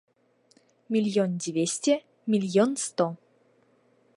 Мільён 0.95 1.29
дзвесце, 1.43 1.93
мільён 2.35 2.71
сто! 2.85 3.07